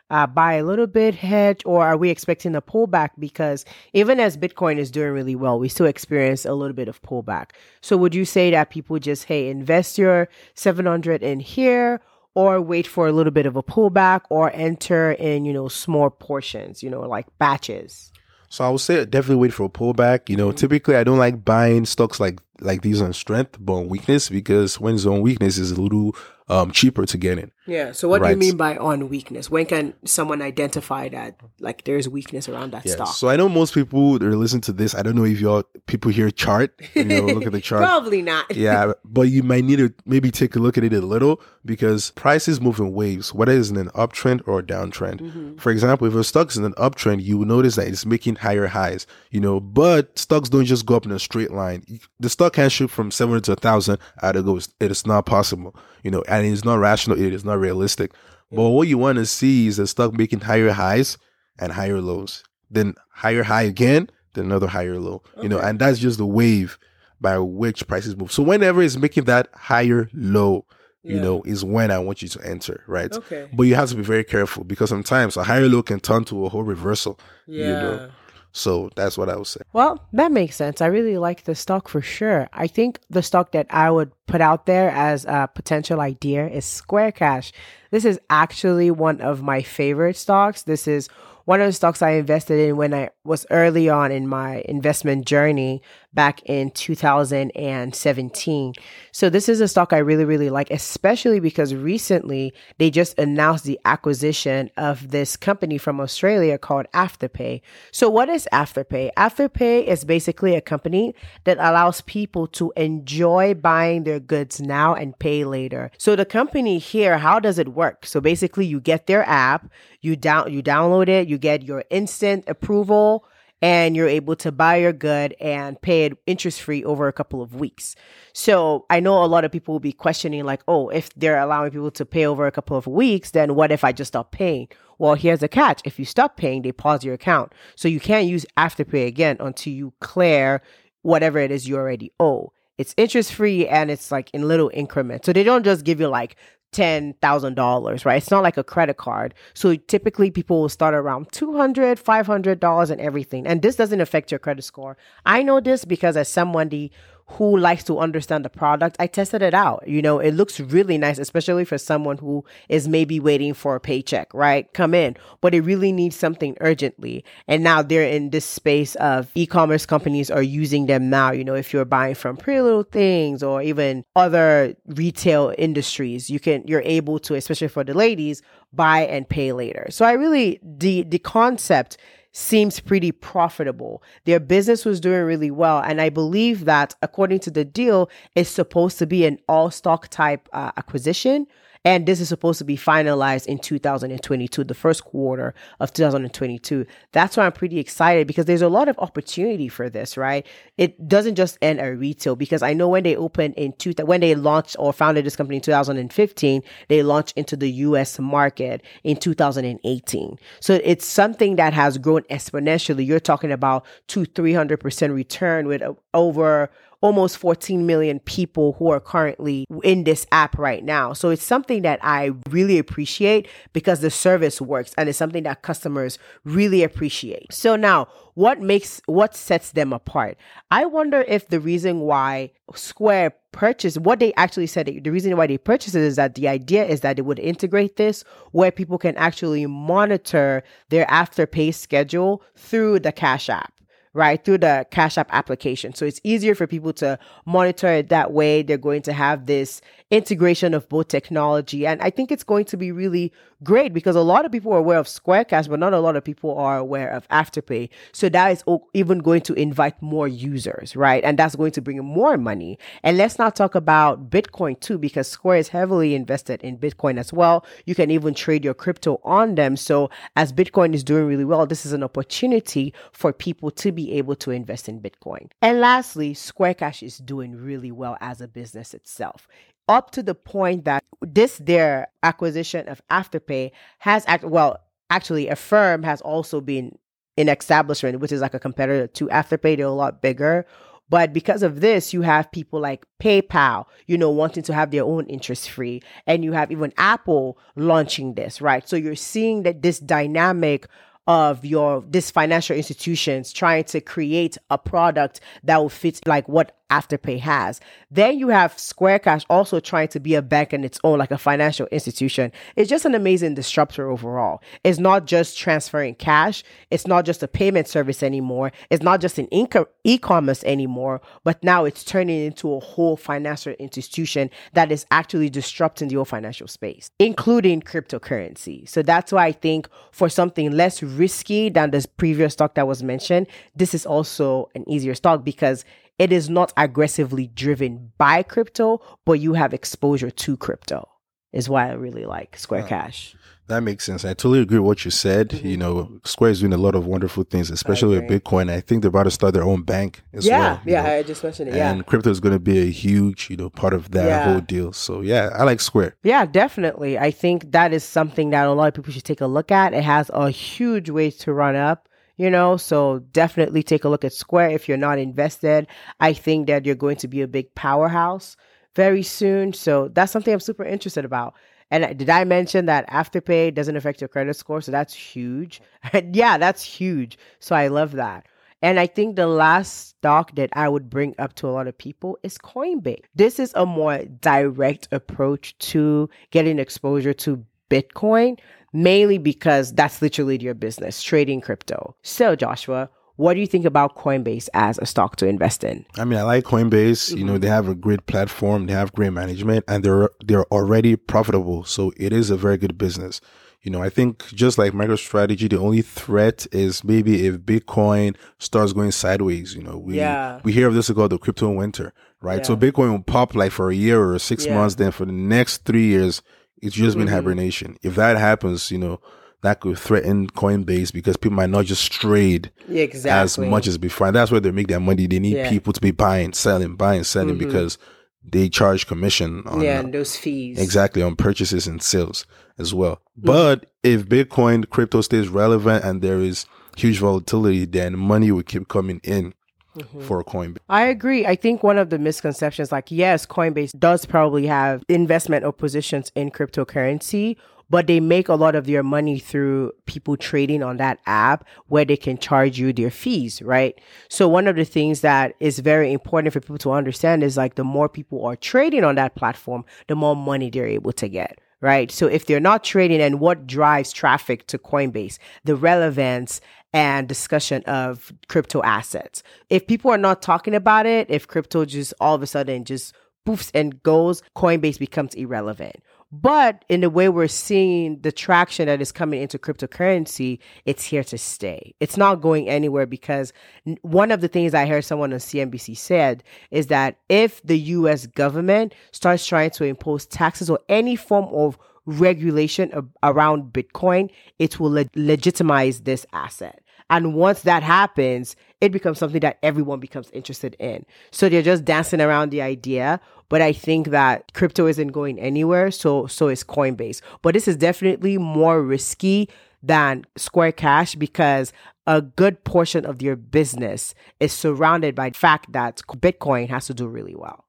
uh, 0.09 0.27
buy 0.27 0.53
a 0.53 0.63
little 0.63 0.87
bit 0.87 1.15
hedge, 1.15 1.61
or 1.65 1.85
are 1.85 1.97
we 1.97 2.09
expecting 2.09 2.55
a 2.55 2.61
pullback? 2.61 3.09
Because 3.19 3.65
even 3.93 4.19
as 4.19 4.37
Bitcoin 4.37 4.77
is 4.77 4.91
doing 4.91 5.11
really 5.11 5.35
well, 5.35 5.59
we 5.59 5.69
still 5.69 5.85
experience 5.85 6.45
a 6.45 6.53
little 6.53 6.75
bit 6.75 6.87
of 6.87 7.01
pullback. 7.01 7.51
So 7.81 7.97
would 7.97 8.15
you 8.15 8.25
say 8.25 8.51
that 8.51 8.69
people 8.69 8.99
just 8.99 9.25
hey 9.25 9.49
invest 9.49 9.97
your 9.97 10.29
seven 10.53 10.85
hundred 10.85 11.23
in 11.23 11.39
here? 11.39 12.01
Or 12.35 12.61
wait 12.61 12.85
for 12.85 13.07
a 13.07 13.11
little 13.11 13.31
bit 13.31 13.47
of 13.47 13.55
a 13.55 13.63
pullback, 13.63 14.21
or 14.29 14.51
enter 14.53 15.13
in 15.13 15.43
you 15.43 15.53
know 15.53 15.67
small 15.67 16.11
portions, 16.11 16.83
you 16.83 16.89
know 16.89 17.01
like 17.01 17.25
batches. 17.39 18.11
So 18.49 18.63
I 18.63 18.69
would 18.69 18.79
say 18.79 19.03
definitely 19.05 19.41
wait 19.41 19.53
for 19.53 19.63
a 19.65 19.69
pullback. 19.69 20.29
You 20.29 20.37
know, 20.37 20.49
mm-hmm. 20.49 20.57
typically 20.57 20.95
I 20.95 21.03
don't 21.03 21.17
like 21.17 21.43
buying 21.43 21.85
stocks 21.85 22.19
like 22.19 22.39
like 22.61 22.81
these 22.81 23.01
on 23.01 23.13
strength 23.13 23.57
but 23.59 23.73
on 23.73 23.87
weakness 23.87 24.29
because 24.29 24.79
when 24.79 24.95
it's 24.95 25.05
on 25.05 25.21
weakness 25.21 25.57
is 25.57 25.71
a 25.71 25.81
little 25.81 26.15
um 26.47 26.71
cheaper 26.71 27.05
to 27.05 27.17
get 27.17 27.39
in. 27.39 27.51
Yeah. 27.67 27.91
So 27.91 28.07
what 28.07 28.21
right? 28.21 28.29
do 28.29 28.31
you 28.33 28.37
mean 28.37 28.57
by 28.57 28.77
on 28.77 29.09
weakness? 29.09 29.49
When 29.49 29.65
can 29.65 29.93
someone 30.05 30.41
identify 30.41 31.09
that 31.09 31.39
like 31.59 31.83
there's 31.83 32.07
weakness 32.09 32.49
around 32.49 32.71
that 32.71 32.85
yeah. 32.85 32.93
stock? 32.93 33.07
So 33.09 33.29
I 33.29 33.35
know 33.35 33.49
most 33.49 33.73
people 33.73 34.17
that 34.17 34.25
listen 34.25 34.61
to 34.61 34.73
this. 34.73 34.95
I 34.95 35.03
don't 35.03 35.15
know 35.15 35.25
if 35.25 35.39
y'all 35.39 35.63
people 35.85 36.11
here 36.11 36.31
chart. 36.31 36.73
You 36.95 37.03
know, 37.03 37.21
look 37.21 37.45
at 37.45 37.51
the 37.51 37.61
chart. 37.67 37.83
Probably 37.83 38.21
not. 38.21 38.45
yeah, 38.55 38.93
but 39.03 39.23
you 39.23 39.43
might 39.43 39.63
need 39.63 39.77
to 39.77 39.93
maybe 40.05 40.31
take 40.31 40.55
a 40.55 40.59
look 40.59 40.77
at 40.77 40.83
it 40.83 40.93
a 40.93 41.01
little 41.01 41.41
because 41.65 42.11
prices 42.11 42.61
move 42.61 42.79
in 42.79 42.93
waves, 42.93 43.33
whether 43.33 43.51
it's 43.51 43.69
in 43.69 43.77
an 43.77 43.89
uptrend 43.89 44.41
or 44.47 44.59
a 44.59 44.63
downtrend. 44.63 45.19
Mm-hmm. 45.19 45.57
For 45.57 45.71
example, 45.71 46.07
if 46.07 46.15
a 46.15 46.23
stock 46.23 46.49
is 46.49 46.57
in 46.57 46.63
an 46.63 46.73
uptrend, 46.73 47.23
you 47.23 47.37
will 47.37 47.45
notice 47.45 47.75
that 47.75 47.87
it's 47.87 48.05
making 48.05 48.37
higher 48.37 48.67
highs. 48.67 49.05
You 49.31 49.41
know, 49.41 49.59
but 49.59 50.17
stocks 50.17 50.49
don't 50.49 50.65
just 50.65 50.85
go 50.85 50.95
up 50.95 51.05
in 51.05 51.11
a 51.11 51.19
straight 51.19 51.51
line. 51.51 51.99
The 52.19 52.29
stock 52.29 52.53
can 52.53 52.69
shoot 52.69 52.89
from 52.89 53.11
seven 53.11 53.41
to 53.41 53.51
a 53.51 53.55
thousand. 53.55 53.99
Out 54.21 54.35
of 54.35 54.45
goes. 54.45 54.69
It 54.79 54.91
is 54.91 55.05
not 55.05 55.25
possible. 55.25 55.75
You 56.03 56.11
know, 56.11 56.23
and 56.27 56.45
it's 56.45 56.63
not 56.63 56.79
rational. 56.79 57.19
It 57.19 57.33
is 57.33 57.43
not 57.57 57.63
realistic. 57.63 58.13
But 58.51 58.69
what 58.69 58.87
you 58.87 58.97
want 58.97 59.17
to 59.17 59.25
see 59.25 59.67
is 59.67 59.77
the 59.77 59.87
stock 59.87 60.13
making 60.13 60.41
higher 60.41 60.71
highs 60.71 61.17
and 61.59 61.71
higher 61.71 61.99
lows, 61.99 62.43
then 62.69 62.95
higher 63.11 63.43
high 63.43 63.63
again, 63.63 64.09
then 64.33 64.45
another 64.45 64.67
higher 64.67 64.99
low. 64.99 65.21
Okay. 65.33 65.43
You 65.43 65.49
know, 65.49 65.59
and 65.59 65.79
that's 65.79 65.99
just 65.99 66.17
the 66.17 66.25
wave 66.25 66.77
by 67.19 67.39
which 67.39 67.85
prices 67.87 68.15
move. 68.15 68.31
So 68.31 68.43
whenever 68.43 68.81
it's 68.81 68.95
making 68.95 69.25
that 69.25 69.49
higher 69.53 70.09
low, 70.13 70.65
yeah. 71.03 71.15
you 71.15 71.21
know, 71.21 71.41
is 71.43 71.65
when 71.65 71.91
I 71.91 71.99
want 71.99 72.21
you 72.21 72.27
to 72.29 72.47
enter, 72.47 72.83
right? 72.87 73.11
Okay. 73.11 73.49
But 73.51 73.63
you 73.63 73.75
have 73.75 73.89
to 73.89 73.95
be 73.95 74.03
very 74.03 74.23
careful 74.23 74.63
because 74.63 74.89
sometimes 74.89 75.35
a 75.35 75.43
higher 75.43 75.67
low 75.67 75.83
can 75.83 75.99
turn 75.99 76.23
to 76.25 76.45
a 76.45 76.49
whole 76.49 76.63
reversal. 76.63 77.19
Yeah. 77.47 77.65
You 77.65 77.73
know. 77.73 78.09
So 78.53 78.89
that's 78.95 79.17
what 79.17 79.29
I 79.29 79.35
would 79.35 79.47
say. 79.47 79.61
Well, 79.73 80.03
that 80.13 80.31
makes 80.31 80.55
sense. 80.55 80.81
I 80.81 80.87
really 80.87 81.17
like 81.17 81.43
the 81.43 81.53
stock 81.53 81.87
for 81.87 82.01
sure. 82.01 82.49
I 82.53 82.67
think 82.67 82.99
the 83.09 83.21
stock 83.21 83.51
that 83.51 83.67
I 83.69 83.91
would 83.91 84.11
put 84.27 84.41
out 84.41 84.65
there 84.65 84.91
as 84.91 85.25
a 85.25 85.49
potential 85.53 86.01
idea 86.01 86.47
is 86.47 86.65
Square 86.65 87.13
Cash. 87.13 87.51
This 87.89 88.05
is 88.05 88.19
actually 88.29 88.91
one 88.91 89.21
of 89.21 89.41
my 89.41 89.61
favorite 89.61 90.17
stocks. 90.17 90.63
This 90.63 90.87
is 90.87 91.07
one 91.45 91.61
of 91.61 91.67
the 91.67 91.73
stocks 91.73 92.01
I 92.01 92.11
invested 92.11 92.59
in 92.59 92.75
when 92.75 92.93
I 92.93 93.09
was 93.23 93.45
early 93.49 93.87
on 93.87 94.11
in 94.11 94.27
my 94.27 94.63
investment 94.65 95.25
journey 95.25 95.81
back 96.13 96.41
in 96.43 96.71
2017. 96.71 98.73
So 99.13 99.29
this 99.29 99.47
is 99.47 99.61
a 99.61 99.67
stock 99.69 99.93
I 99.93 99.99
really, 99.99 100.25
really 100.25 100.49
like, 100.49 100.69
especially 100.71 101.39
because 101.39 101.73
recently 101.73 102.53
they 102.79 102.89
just 102.89 103.17
announced 103.17 103.63
the 103.63 103.79
acquisition 103.85 104.69
of 104.75 105.11
this 105.11 105.37
company 105.37 105.77
from 105.77 106.01
Australia 106.01 106.57
called 106.57 106.87
Afterpay. 106.93 107.61
So 107.91 108.09
what 108.09 108.27
is 108.27 108.45
Afterpay? 108.51 109.11
Afterpay 109.15 109.85
is 109.85 110.03
basically 110.03 110.55
a 110.55 110.61
company 110.61 111.15
that 111.45 111.59
allows 111.59 112.01
people 112.01 112.47
to 112.47 112.73
enjoy 112.75 113.53
buying 113.53 114.03
their 114.03 114.16
goods 114.19 114.61
now 114.61 114.93
and 114.93 115.17
pay 115.17 115.45
later. 115.45 115.91
So 115.97 116.15
the 116.15 116.25
company 116.25 116.77
here, 116.77 117.17
how 117.17 117.39
does 117.39 117.57
it 117.57 117.69
work? 117.69 118.05
So 118.05 118.21
basically 118.21 118.65
you 118.65 118.79
get 118.79 119.07
their 119.07 119.27
app, 119.27 119.71
you 120.01 120.15
down 120.15 120.51
you 120.51 120.61
download 120.63 121.07
it, 121.07 121.27
you 121.27 121.37
get 121.37 121.63
your 121.63 121.83
instant 121.89 122.45
approval 122.47 123.25
and 123.61 123.95
you're 123.95 124.07
able 124.07 124.35
to 124.35 124.51
buy 124.51 124.77
your 124.77 124.93
good 124.93 125.35
and 125.39 125.81
pay 125.81 126.05
it 126.05 126.17
interest 126.27 126.61
free 126.61 126.83
over 126.83 127.07
a 127.07 127.13
couple 127.13 127.41
of 127.41 127.55
weeks. 127.55 127.95
So 128.33 128.85
I 128.89 128.99
know 128.99 129.23
a 129.23 129.25
lot 129.25 129.45
of 129.45 129.51
people 129.51 129.73
will 129.73 129.79
be 129.79 129.93
questioning, 129.93 130.43
like, 130.43 130.61
oh, 130.67 130.89
if 130.89 131.09
they're 131.15 131.39
allowing 131.39 131.71
people 131.71 131.91
to 131.91 132.05
pay 132.05 132.25
over 132.25 132.45
a 132.45 132.51
couple 132.51 132.77
of 132.77 132.85
weeks, 132.85 133.31
then 133.31 133.55
what 133.55 133.71
if 133.71 133.83
I 133.83 133.91
just 133.91 134.09
stop 134.09 134.31
paying? 134.31 134.67
Well, 134.99 135.15
here's 135.15 135.39
the 135.39 135.47
catch. 135.47 135.81
If 135.85 135.97
you 135.97 136.05
stop 136.05 136.37
paying, 136.37 136.61
they 136.61 136.71
pause 136.71 137.03
your 137.03 137.15
account. 137.15 137.53
So 137.75 137.87
you 137.87 137.99
can't 137.99 138.27
use 138.27 138.45
Afterpay 138.57 139.07
again 139.07 139.37
until 139.39 139.73
you 139.73 139.93
clear 140.01 140.61
whatever 141.01 141.39
it 141.39 141.51
is 141.51 141.67
you 141.67 141.77
already 141.77 142.11
owe. 142.19 142.51
It's 142.77 142.93
interest 142.97 143.33
free 143.33 143.67
and 143.67 143.89
it's 143.89 144.11
like 144.11 144.29
in 144.31 144.47
little 144.47 144.69
increments. 144.73 145.25
So 145.25 145.33
they 145.33 145.43
don't 145.43 145.63
just 145.63 145.83
give 145.83 145.99
you 145.99 146.07
like 146.07 146.35
$10,000, 146.73 148.05
right? 148.05 148.17
It's 148.17 148.31
not 148.31 148.43
like 148.43 148.57
a 148.57 148.63
credit 148.63 148.97
card. 148.97 149.33
So 149.53 149.75
typically 149.75 150.31
people 150.31 150.61
will 150.61 150.69
start 150.69 150.93
around 150.93 151.31
$200, 151.31 152.01
$500 152.01 152.89
and 152.91 153.01
everything. 153.01 153.47
And 153.47 153.61
this 153.61 153.75
doesn't 153.75 154.01
affect 154.01 154.31
your 154.31 154.39
credit 154.39 154.63
score. 154.63 154.97
I 155.25 155.43
know 155.43 155.59
this 155.59 155.85
because 155.85 156.17
as 156.17 156.27
somebody 156.27 156.91
who 157.31 157.57
likes 157.57 157.83
to 157.83 157.99
understand 157.99 158.45
the 158.45 158.49
product, 158.49 158.95
I 158.99 159.07
tested 159.07 159.41
it 159.41 159.53
out. 159.53 159.83
You 159.85 160.01
know, 160.01 160.19
it 160.19 160.31
looks 160.31 160.61
really 160.61 160.97
nice, 160.97 161.17
especially 161.17 161.65
for 161.65 161.77
someone 161.77 162.17
who 162.17 162.45
is 162.69 162.87
maybe 162.87 163.19
waiting 163.19 163.53
for 163.53 163.75
a 163.75 163.81
paycheck, 163.81 164.33
right? 164.33 164.71
Come 164.73 164.93
in, 164.93 165.17
but 165.41 165.53
it 165.53 165.61
really 165.61 165.91
needs 165.91 166.15
something 166.15 166.55
urgently. 166.61 167.25
And 167.47 167.63
now 167.63 167.81
they're 167.81 168.07
in 168.07 168.29
this 168.29 168.45
space 168.45 168.95
of 168.95 169.29
e-commerce 169.35 169.85
companies 169.85 170.31
are 170.31 170.41
using 170.41 170.85
them 170.85 171.09
now. 171.09 171.31
You 171.31 171.43
know, 171.43 171.55
if 171.55 171.73
you're 171.73 171.85
buying 171.85 172.15
from 172.15 172.37
Pretty 172.37 172.61
Little 172.61 172.83
Things 172.83 173.43
or 173.43 173.61
even 173.61 174.05
other 174.15 174.75
retail 174.85 175.53
industries, 175.57 176.29
you 176.29 176.39
can, 176.39 176.63
you're 176.65 176.81
able 176.85 177.19
to, 177.19 177.35
especially 177.35 177.67
for 177.67 177.83
the 177.83 177.93
ladies, 177.93 178.41
buy 178.71 179.01
and 179.01 179.27
pay 179.27 179.51
later. 179.51 179.87
So 179.89 180.05
I 180.05 180.13
really, 180.13 180.61
the, 180.63 181.03
the 181.03 181.19
concept 181.19 181.97
seems 182.31 182.79
pretty 182.79 183.11
profitable. 183.11 184.03
Their 184.25 184.39
business 184.39 184.85
was 184.85 184.99
doing 184.99 185.23
really 185.23 185.51
well. 185.51 185.79
And 185.79 185.99
I 185.99 186.09
believe 186.09 186.65
that 186.65 186.95
according 187.01 187.39
to 187.39 187.51
the 187.51 187.65
deal, 187.65 188.09
it's 188.35 188.49
supposed 188.49 188.99
to 188.99 189.07
be 189.07 189.25
an 189.25 189.39
all 189.47 189.71
stock 189.71 190.09
type 190.09 190.47
uh, 190.53 190.71
acquisition 190.77 191.47
and 191.87 192.05
this 192.05 192.19
is 192.19 192.27
supposed 192.27 192.59
to 192.59 192.65
be 192.65 192.75
finalized 192.75 193.45
in 193.45 193.59
2022, 193.59 194.65
the 194.65 194.73
first 194.73 195.05
quarter 195.05 195.53
of 195.79 195.93
2022. 195.93 196.85
That's 197.13 197.37
why 197.37 197.45
I'm 197.45 197.53
pretty 197.53 197.79
excited 197.79 198.27
because 198.27 198.43
there's 198.43 198.61
a 198.61 198.67
lot 198.67 198.89
of 198.89 198.99
opportunity 198.99 199.69
for 199.69 199.89
this, 199.89 200.17
right? 200.17 200.45
It 200.77 201.07
doesn't 201.07 201.35
just 201.35 201.57
end 201.61 201.79
at 201.79 201.97
retail 201.97 202.35
because 202.35 202.61
I 202.61 202.73
know 202.73 202.89
when 202.89 203.03
they 203.03 203.15
opened 203.15 203.53
in 203.53 203.71
two, 203.71 203.93
when 204.03 204.19
they 204.19 204.35
launched 204.35 204.75
or 204.77 204.91
founded 204.91 205.25
this 205.25 205.37
company 205.37 205.55
in 205.55 205.61
2015, 205.61 206.61
they 206.89 207.03
launched 207.03 207.37
into 207.37 207.55
the 207.55 207.71
US 207.71 208.19
market 208.19 208.83
in 209.05 209.15
2018. 209.15 210.37
So 210.59 210.81
it's 210.83 211.05
something 211.05 211.55
that 211.55 211.71
has 211.71 211.97
grown 211.97 212.23
exponentially. 212.23 213.07
You're 213.07 213.21
talking 213.21 213.53
about 213.53 213.85
two, 214.07 214.25
300% 214.25 215.15
return 215.15 215.67
with 215.67 215.81
over 216.13 216.69
almost 217.01 217.37
14 217.37 217.85
million 217.85 218.19
people 218.19 218.73
who 218.73 218.89
are 218.89 218.99
currently 218.99 219.65
in 219.83 220.03
this 220.03 220.25
app 220.31 220.57
right 220.57 220.83
now. 220.83 221.13
So 221.13 221.29
it's 221.29 221.43
something 221.43 221.83
that 221.83 221.99
I 222.01 222.31
really 222.49 222.79
appreciate 222.79 223.47
because 223.73 223.99
the 223.99 224.09
service 224.09 224.59
works 224.59 224.93
and 224.97 225.07
it's 225.07 225.17
something 225.17 225.43
that 225.43 225.61
customers 225.61 226.17
really 226.43 226.83
appreciate. 226.83 227.53
So 227.53 227.75
now, 227.75 228.07
what 228.33 228.61
makes 228.61 229.01
what 229.07 229.35
sets 229.35 229.71
them 229.71 229.93
apart? 229.93 230.37
I 230.69 230.85
wonder 230.85 231.21
if 231.27 231.47
the 231.47 231.59
reason 231.59 232.01
why 232.01 232.51
Square 232.75 233.33
purchased 233.51 233.97
what 233.97 234.19
they 234.19 234.33
actually 234.35 234.67
said 234.67 234.85
the 234.85 235.09
reason 235.09 235.35
why 235.35 235.47
they 235.47 235.57
purchased 235.57 235.95
it 235.95 236.01
is 236.01 236.17
that 236.17 236.35
the 236.35 236.47
idea 236.47 236.85
is 236.85 237.01
that 237.01 237.15
they 237.15 237.21
would 237.23 237.39
integrate 237.39 237.95
this 237.95 238.23
where 238.51 238.71
people 238.71 238.99
can 238.99 239.17
actually 239.17 239.65
monitor 239.65 240.63
their 240.89 241.05
afterpay 241.07 241.73
schedule 241.73 242.43
through 242.55 242.99
the 242.99 243.11
Cash 243.11 243.49
App 243.49 243.73
right 244.17 244.43
through 244.43 244.57
the 244.57 244.85
cash 244.89 245.17
app 245.17 245.29
application. 245.31 245.93
So 245.93 246.05
it's 246.05 246.19
easier 246.23 246.55
for 246.55 246.65
people 246.65 246.91
to 246.93 247.19
monitor 247.45 247.87
it 247.87 248.09
that 248.09 248.33
way. 248.33 248.63
They're 248.63 248.77
going 248.77 249.03
to 249.03 249.13
have 249.13 249.45
this 249.45 249.79
integration 250.09 250.73
of 250.73 250.87
both 250.87 251.09
technology. 251.09 251.85
And 251.85 252.01
i 252.01 252.09
think 252.09 252.31
it's 252.31 252.43
going 252.43 252.63
to 252.65 252.77
be 252.77 252.91
really 252.93 253.33
great 253.63 253.93
because 253.93 254.15
a 254.15 254.21
lot 254.21 254.45
of 254.45 254.51
people 254.51 254.71
are 254.71 254.77
aware 254.77 254.99
of 254.99 255.07
square 255.07 255.43
cash 255.43 255.67
but 255.67 255.79
not 255.79 255.91
a 255.91 255.99
lot 255.99 256.15
of 256.15 256.23
people 256.23 256.57
are 256.57 256.77
aware 256.77 257.09
of 257.09 257.27
afterpay. 257.27 257.89
So 258.13 258.29
that 258.29 258.51
is 258.51 258.63
even 258.93 259.19
going 259.19 259.41
to 259.41 259.53
invite 259.53 260.01
more 260.01 260.27
users 260.27 260.95
right? 260.95 261.23
And 261.23 261.37
that's 261.37 261.55
going 261.55 261.71
to 261.71 261.81
bring 261.81 261.97
more 262.03 262.37
money. 262.37 262.79
And 263.03 263.17
let's 263.17 263.37
not 263.37 263.55
talk 263.55 263.75
about 263.75 264.29
bitcoin 264.29 264.79
too 264.79 264.97
because 264.97 265.27
square 265.27 265.57
is 265.57 265.67
heavily 265.67 266.15
invested 266.15 266.61
in 266.61 266.77
bitcoin 266.77 267.19
as 267.19 267.33
well. 267.33 267.65
You 267.85 267.93
can 267.93 268.09
even 268.09 268.33
trade 268.33 268.63
your 268.63 268.73
crypto 268.73 269.19
on 269.23 269.55
them. 269.55 269.75
So 269.75 270.09
as 270.37 270.53
bitcoin 270.53 270.93
is 270.93 271.03
doing 271.03 271.25
really 271.25 271.45
well 271.45 271.65
this 271.65 271.85
is 271.85 271.91
an 271.91 272.03
opportunity 272.03 272.93
for 273.11 273.33
people 273.33 273.71
to 273.71 273.91
be 273.91 274.06
able 274.13 274.35
to 274.37 274.51
invest 274.51 274.89
in 274.89 275.01
Bitcoin. 275.01 275.49
And 275.61 275.79
lastly, 275.79 276.33
Square 276.33 276.75
Cash 276.75 277.03
is 277.03 277.17
doing 277.17 277.55
really 277.55 277.91
well 277.91 278.17
as 278.21 278.41
a 278.41 278.47
business 278.47 278.93
itself. 278.93 279.47
Up 279.87 280.11
to 280.11 280.23
the 280.23 280.35
point 280.35 280.85
that 280.85 281.03
this 281.21 281.57
their 281.57 282.07
acquisition 282.23 282.87
of 282.89 283.01
Afterpay 283.09 283.71
has 283.99 284.25
act 284.27 284.43
well, 284.43 284.79
actually 285.09 285.47
Affirm 285.47 286.03
has 286.03 286.21
also 286.21 286.59
been 286.59 286.97
in 287.37 287.47
establishment, 287.49 288.19
which 288.19 288.31
is 288.31 288.41
like 288.41 288.53
a 288.53 288.59
competitor 288.59 289.07
to 289.07 289.27
Afterpay. 289.27 289.77
They're 289.77 289.85
a 289.85 289.91
lot 289.91 290.21
bigger. 290.21 290.65
But 291.09 291.31
because 291.31 291.63
of 291.63 291.79
this, 291.79 292.13
you 292.13 292.21
have 292.21 292.51
people 292.51 292.81
like 292.81 293.05
PayPal, 293.21 293.85
you 294.07 294.17
know, 294.17 294.29
wanting 294.29 294.63
to 294.63 294.73
have 294.73 294.91
their 294.91 295.05
own 295.05 295.25
interest 295.27 295.69
free. 295.69 296.01
And 296.25 296.43
you 296.43 296.51
have 296.51 296.71
even 296.71 296.91
Apple 296.97 297.57
launching 297.75 298.33
this, 298.33 298.61
right? 298.61 298.87
So 298.87 298.97
you're 298.97 299.15
seeing 299.15 299.63
that 299.63 299.81
this 299.81 299.99
dynamic 299.99 300.87
of 301.27 301.65
your 301.65 302.01
this 302.01 302.31
financial 302.31 302.75
institutions 302.75 303.51
trying 303.51 303.83
to 303.83 303.99
create 303.99 304.57
a 304.69 304.77
product 304.77 305.41
that 305.63 305.77
will 305.77 305.89
fit 305.89 306.19
like 306.25 306.47
what 306.47 306.77
Afterpay 306.89 307.39
has. 307.39 307.79
Then 308.09 308.39
you 308.39 308.47
have 308.49 308.77
Square 308.79 309.19
Cash 309.19 309.43
also 309.49 309.79
trying 309.79 310.07
to 310.09 310.19
be 310.19 310.35
a 310.35 310.41
bank 310.41 310.73
in 310.73 310.83
its 310.83 310.99
own, 311.03 311.19
like 311.19 311.31
a 311.31 311.37
financial 311.37 311.87
institution. 311.87 312.51
It's 312.75 312.89
just 312.89 313.05
an 313.05 313.15
amazing 313.15 313.55
disruptor 313.55 314.09
overall. 314.09 314.61
It's 314.83 314.99
not 314.99 315.25
just 315.25 315.57
transferring 315.57 316.15
cash. 316.15 316.63
It's 316.89 317.07
not 317.07 317.25
just 317.25 317.43
a 317.43 317.47
payment 317.47 317.87
service 317.87 318.23
anymore. 318.23 318.71
It's 318.89 319.03
not 319.03 319.21
just 319.21 319.37
an 319.37 319.47
e-commerce 319.51 320.63
anymore, 320.63 321.21
but 321.43 321.63
now 321.63 321.85
it's 321.85 322.03
turning 322.03 322.45
into 322.45 322.73
a 322.73 322.79
whole 322.79 323.17
financial 323.17 323.73
institution 323.73 324.49
that 324.73 324.91
is 324.91 325.05
actually 325.11 325.49
disrupting 325.49 326.07
the 326.07 326.15
whole 326.15 326.25
financial 326.25 326.67
space, 326.67 327.09
including 327.19 327.81
cryptocurrency. 327.81 328.87
So 328.87 329.01
that's 329.01 329.31
why 329.31 329.47
I 329.47 329.51
think 329.51 329.89
for 330.11 330.29
something 330.29 330.71
less 330.71 331.03
risky 331.03 331.69
than 331.69 331.91
the 331.91 332.05
previous 332.17 332.53
stock 332.53 332.75
that 332.75 332.87
was 332.87 333.03
mentioned, 333.03 333.47
this 333.75 333.93
is 333.93 334.05
also 334.05 334.69
an 334.75 334.87
easier 334.89 335.15
stock 335.15 335.43
because 335.43 335.83
it 336.19 336.31
is 336.31 336.49
not 336.49 336.73
aggressively 336.77 337.47
driven 337.47 338.11
by 338.17 338.43
crypto, 338.43 339.01
but 339.25 339.33
you 339.33 339.53
have 339.53 339.73
exposure 339.73 340.31
to 340.31 340.57
crypto. 340.57 341.07
Is 341.53 341.69
why 341.69 341.89
I 341.89 341.93
really 341.93 342.25
like 342.25 342.57
Square 342.57 342.83
Cash. 342.83 343.35
That 343.67 343.81
makes 343.81 344.05
sense. 344.05 344.23
I 344.23 344.29
totally 344.29 344.61
agree 344.61 344.79
with 344.79 344.87
what 344.87 345.05
you 345.05 345.11
said. 345.11 345.49
Mm-hmm. 345.49 345.67
You 345.67 345.77
know, 345.77 346.19
Square 346.23 346.51
is 346.51 346.59
doing 346.61 346.73
a 346.73 346.77
lot 346.77 346.95
of 346.95 347.05
wonderful 347.05 347.43
things, 347.43 347.69
especially 347.69 348.17
with 348.17 348.29
Bitcoin. 348.29 348.69
I 348.69 348.79
think 348.79 349.01
they're 349.01 349.09
about 349.09 349.23
to 349.23 349.31
start 349.31 349.53
their 349.53 349.63
own 349.63 349.83
bank 349.83 350.23
as 350.33 350.45
yeah, 350.45 350.59
well. 350.59 350.81
Yeah, 350.85 351.07
yeah, 351.07 351.19
I 351.19 351.23
just 351.23 351.43
mentioned 351.43 351.69
it. 351.69 351.75
Yeah. 351.75 351.91
And 351.91 352.05
crypto 352.05 352.29
is 352.29 352.39
going 352.39 352.53
to 352.53 352.59
be 352.59 352.79
a 352.79 352.89
huge, 352.89 353.49
you 353.49 353.57
know, 353.57 353.69
part 353.69 353.93
of 353.93 354.11
that 354.11 354.25
yeah. 354.25 354.43
whole 354.45 354.61
deal. 354.61 354.93
So 354.93 355.21
yeah, 355.21 355.49
I 355.53 355.63
like 355.63 355.81
Square. 355.81 356.15
Yeah, 356.23 356.45
definitely. 356.45 357.17
I 357.17 357.31
think 357.31 357.71
that 357.71 357.91
is 357.91 358.03
something 358.05 358.51
that 358.51 358.67
a 358.67 358.71
lot 358.71 358.87
of 358.87 358.93
people 358.93 359.11
should 359.11 359.25
take 359.25 359.41
a 359.41 359.47
look 359.47 359.71
at. 359.71 359.93
It 359.93 360.03
has 360.03 360.31
a 360.33 360.49
huge 360.49 361.09
way 361.09 361.31
to 361.31 361.51
run 361.51 361.75
up 361.75 362.07
you 362.37 362.49
know 362.49 362.77
so 362.77 363.19
definitely 363.31 363.83
take 363.83 364.03
a 364.03 364.09
look 364.09 364.23
at 364.23 364.33
square 364.33 364.69
if 364.69 364.87
you're 364.87 364.97
not 364.97 365.19
invested. 365.19 365.87
I 366.19 366.33
think 366.33 366.67
that 366.67 366.85
you're 366.85 366.95
going 366.95 367.17
to 367.17 367.27
be 367.27 367.41
a 367.41 367.47
big 367.47 367.73
powerhouse 367.75 368.55
very 368.95 369.23
soon. 369.23 369.73
So 369.73 370.07
that's 370.09 370.31
something 370.31 370.53
i'm 370.53 370.59
super 370.59 370.85
interested 370.85 371.25
about. 371.25 371.55
And 371.91 372.17
did 372.17 372.29
i 372.29 372.43
mention 372.43 372.85
that 372.87 373.09
afterpay 373.09 373.73
doesn't 373.73 373.95
affect 373.95 374.21
your 374.21 374.27
credit 374.27 374.55
score? 374.55 374.81
So 374.81 374.91
that's 374.91 375.13
huge. 375.13 375.81
Yeah 376.33 376.57
that's 376.57 376.83
huge. 376.83 377.37
So 377.59 377.75
i 377.75 377.87
love 377.87 378.13
that. 378.13 378.45
And 378.81 378.99
I 378.99 379.07
think 379.07 379.35
the 379.35 379.47
last 379.47 380.09
stock 380.09 380.53
that 380.55 380.69
I 380.73 380.87
would 380.87 381.09
bring 381.09 381.33
up 381.39 381.55
to 381.55 381.67
a 381.67 381.71
lot 381.71 381.87
of 381.87 381.97
people 381.97 382.37
is 382.43 382.59
Coinbase. 382.59 383.23
This 383.33 383.59
is 383.59 383.71
a 383.75 383.85
more 383.87 384.19
direct 384.39 385.07
approach 385.11 385.75
to 385.79 386.29
getting 386.51 386.77
exposure 386.77 387.33
to 387.33 387.65
Bitcoin 387.89 388.57
mainly 388.93 389.37
because 389.37 389.93
that's 389.93 390.21
literally 390.21 390.57
your 390.57 390.73
business, 390.73 391.21
trading 391.21 391.61
crypto. 391.61 392.15
So, 392.23 392.55
Joshua, 392.55 393.09
what 393.35 393.53
do 393.53 393.59
you 393.59 393.67
think 393.67 393.85
about 393.85 394.15
Coinbase 394.15 394.67
as 394.73 394.97
a 394.97 395.05
stock 395.05 395.35
to 395.37 395.47
invest 395.47 395.83
in? 395.83 396.05
I 396.17 396.25
mean, 396.25 396.39
I 396.39 396.43
like 396.43 396.63
Coinbase. 396.63 397.29
Mm-hmm. 397.29 397.37
You 397.37 397.45
know, 397.45 397.53
mm-hmm. 397.53 397.61
they 397.61 397.67
have 397.67 397.87
a 397.87 397.95
great 397.95 398.25
platform, 398.25 398.87
they 398.87 398.93
have 398.93 399.13
great 399.13 399.31
management, 399.31 399.85
and 399.87 400.03
they're 400.03 400.29
they're 400.43 400.65
already 400.65 401.15
profitable. 401.15 401.83
So 401.85 402.11
it 402.17 402.33
is 402.33 402.49
a 402.49 402.57
very 402.57 402.77
good 402.77 402.97
business. 402.97 403.39
You 403.83 403.91
know, 403.91 404.01
I 404.01 404.09
think 404.09 404.47
just 404.47 404.77
like 404.77 404.91
MicroStrategy, 404.93 405.69
the 405.69 405.77
only 405.77 406.01
threat 406.01 406.65
is 406.71 407.03
maybe 407.03 407.45
if 407.45 407.59
Bitcoin 407.59 408.35
starts 408.57 408.91
going 408.91 409.11
sideways. 409.11 409.75
You 409.75 409.83
know, 409.83 409.97
we 409.97 410.17
yeah. 410.17 410.59
we 410.63 410.73
hear 410.73 410.87
of 410.87 410.95
this 410.95 411.11
called 411.11 411.31
the 411.31 411.37
crypto 411.37 411.69
winter, 411.69 412.13
right? 412.41 412.57
Yeah. 412.57 412.63
So 412.63 412.75
Bitcoin 412.75 413.11
will 413.11 413.23
pop 413.23 413.53
like 413.53 413.71
for 413.71 413.91
a 413.91 413.95
year 413.95 414.31
or 414.31 414.39
six 414.39 414.65
yeah. 414.65 414.73
months, 414.73 414.95
then 414.95 415.11
for 415.11 415.25
the 415.25 415.31
next 415.31 415.85
three 415.85 416.07
years, 416.07 416.41
it's 416.81 416.95
just 416.95 417.17
been 417.17 417.27
mm-hmm. 417.27 417.35
hibernation. 417.35 417.97
If 418.03 418.15
that 418.15 418.37
happens, 418.37 418.91
you 418.91 418.97
know, 418.97 419.19
that 419.63 419.79
could 419.79 419.97
threaten 419.97 420.47
Coinbase 420.47 421.11
because 421.11 421.35
people 421.37 421.55
might 421.55 421.69
not 421.69 421.85
just 421.85 422.11
trade 422.11 422.71
exactly. 422.89 423.65
as 423.65 423.71
much 423.71 423.87
as 423.87 423.97
before. 423.97 424.27
And 424.27 424.35
that's 424.35 424.51
where 424.51 424.59
they 424.59 424.71
make 424.71 424.87
their 424.87 424.99
money. 424.99 425.27
They 425.27 425.39
need 425.39 425.57
yeah. 425.57 425.69
people 425.69 425.93
to 425.93 426.01
be 426.01 426.11
buying, 426.11 426.53
selling, 426.53 426.95
buying, 426.95 427.23
selling 427.23 427.57
mm-hmm. 427.57 427.67
because 427.67 427.97
they 428.43 428.69
charge 428.69 429.07
commission 429.07 429.63
on 429.65 429.81
yeah, 429.81 429.99
uh, 429.99 430.09
those 430.09 430.35
fees. 430.35 430.79
Exactly, 430.79 431.21
on 431.21 431.35
purchases 431.35 431.87
and 431.87 432.01
sales 432.01 432.45
as 432.77 432.93
well. 432.93 433.15
Mm-hmm. 433.15 433.47
But 433.47 433.91
if 434.03 434.27
Bitcoin 434.27 434.89
crypto 434.89 435.21
stays 435.21 435.49
relevant 435.49 436.03
and 436.03 436.21
there 436.21 436.39
is 436.39 436.65
huge 436.95 437.19
volatility, 437.19 437.85
then 437.85 438.17
money 438.17 438.51
will 438.51 438.63
keep 438.63 438.87
coming 438.87 439.19
in 439.23 439.53
mm-hmm. 439.97 440.21
for 440.21 440.43
Coinbase. 440.43 440.77
I 440.89 441.03
agree. 441.03 441.45
I 441.45 441.55
think 441.55 441.83
one 441.83 441.97
of 441.97 442.09
the 442.09 442.19
misconceptions, 442.19 442.91
like, 442.91 443.11
yes, 443.11 443.45
Coinbase 443.45 443.97
does 443.97 444.25
probably 444.25 444.67
have 444.67 445.03
investment 445.09 445.65
or 445.65 445.73
positions 445.73 446.31
in 446.35 446.51
cryptocurrency, 446.51 447.57
but 447.89 448.07
they 448.07 448.19
make 448.19 448.49
a 448.49 448.55
lot 448.55 448.75
of 448.75 448.85
their 448.85 449.03
money 449.03 449.39
through 449.39 449.91
people 450.05 450.35
trading 450.35 450.83
on 450.83 450.97
that 450.97 451.19
app 451.25 451.65
where 451.87 452.05
they 452.05 452.17
can 452.17 452.37
charge 452.37 452.77
you 452.77 452.91
their 452.91 453.11
fees, 453.11 453.61
right? 453.61 453.99
So 454.29 454.47
one 454.47 454.67
of 454.67 454.75
the 454.75 454.85
things 454.85 455.21
that 455.21 455.55
is 455.59 455.79
very 455.79 456.11
important 456.11 456.53
for 456.53 456.59
people 456.59 456.77
to 456.79 456.91
understand 456.91 457.43
is 457.43 457.57
like 457.57 457.75
the 457.75 457.83
more 457.83 458.09
people 458.09 458.45
are 458.45 458.55
trading 458.55 459.03
on 459.03 459.15
that 459.15 459.35
platform, 459.35 459.85
the 460.07 460.15
more 460.15 460.35
money 460.35 460.69
they're 460.69 460.87
able 460.87 461.13
to 461.13 461.27
get 461.29 461.59
right? 461.81 462.11
So 462.11 462.27
if 462.27 462.45
they're 462.45 462.59
not 462.59 462.83
trading 462.83 463.21
and 463.21 463.39
what 463.39 463.67
drives 463.67 464.11
traffic 464.11 464.67
to 464.67 464.77
Coinbase, 464.77 465.37
the 465.63 465.75
relevance 465.75 466.61
and 466.93 467.27
discussion 467.27 467.83
of 467.83 468.31
crypto 468.47 468.81
assets. 468.83 469.43
If 469.69 469.87
people 469.87 470.09
are 470.11 470.17
not 470.17 470.41
talking 470.41 470.73
about 470.73 471.05
it, 471.05 471.29
if 471.29 471.47
crypto 471.47 471.85
just 471.85 472.13
all 472.19 472.35
of 472.35 472.41
a 472.41 472.47
sudden 472.47 472.85
just 472.85 473.13
poofs 473.47 473.71
and 473.73 474.01
goes, 474.03 474.41
Coinbase 474.55 474.99
becomes 474.99 475.33
irrelevant. 475.35 475.97
But 476.31 476.83
in 476.89 477.01
the 477.01 477.09
way 477.09 477.29
we're 477.29 477.47
seeing 477.47 478.19
the 478.19 478.33
traction 478.33 478.87
that 478.87 479.01
is 479.01 479.13
coming 479.13 479.41
into 479.41 479.57
cryptocurrency, 479.57 480.59
it's 480.85 481.05
here 481.05 481.23
to 481.23 481.37
stay. 481.37 481.93
It's 482.01 482.17
not 482.17 482.41
going 482.41 482.67
anywhere 482.67 483.05
because 483.05 483.53
one 484.01 484.31
of 484.31 484.41
the 484.41 484.49
things 484.49 484.73
I 484.73 484.87
heard 484.87 485.05
someone 485.05 485.31
on 485.31 485.39
CNBC 485.39 485.95
said 485.95 486.43
is 486.69 486.87
that 486.87 487.17
if 487.29 487.61
the 487.63 487.79
US 487.79 488.27
government 488.27 488.93
starts 489.13 489.45
trying 489.45 489.69
to 489.71 489.85
impose 489.85 490.25
taxes 490.25 490.69
or 490.69 490.79
any 490.89 491.15
form 491.15 491.45
of 491.53 491.77
regulation 492.05 493.09
around 493.23 493.71
Bitcoin, 493.71 494.29
it 494.59 494.79
will 494.79 494.91
le- 494.91 495.05
legitimize 495.15 496.01
this 496.01 496.25
asset. 496.33 496.81
And 497.09 497.33
once 497.35 497.61
that 497.61 497.83
happens, 497.83 498.55
it 498.81 498.91
becomes 498.91 499.17
something 499.17 499.39
that 499.41 499.57
everyone 499.63 499.99
becomes 499.99 500.29
interested 500.31 500.75
in. 500.79 501.05
So 501.31 501.47
they're 501.47 501.61
just 501.61 501.85
dancing 501.85 502.21
around 502.21 502.49
the 502.49 502.61
idea. 502.61 503.19
But 503.49 503.61
I 503.61 503.71
think 503.71 504.09
that 504.09 504.53
crypto 504.53 504.87
isn't 504.87 505.09
going 505.09 505.39
anywhere. 505.39 505.89
So 505.91 506.27
so 506.27 506.49
is 506.49 506.63
Coinbase. 506.63 507.21
But 507.41 507.53
this 507.53 507.67
is 507.67 507.77
definitely 507.77 508.37
more 508.37 508.81
risky 508.81 509.49
than 509.81 510.25
Square 510.35 510.73
Cash 510.73 511.15
because 511.15 511.71
a 512.07 512.21
good 512.21 512.63
portion 512.63 513.05
of 513.05 513.21
your 513.21 513.35
business 513.35 514.13
is 514.39 514.51
surrounded 514.51 515.15
by 515.15 515.29
the 515.29 515.37
fact 515.37 515.71
that 515.73 516.01
Bitcoin 516.07 516.69
has 516.69 516.87
to 516.87 516.93
do 516.93 517.07
really 517.07 517.35
well. 517.35 517.65